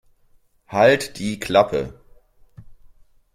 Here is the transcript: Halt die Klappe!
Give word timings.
Halt 0.67 1.19
die 1.19 1.37
Klappe! 1.39 1.93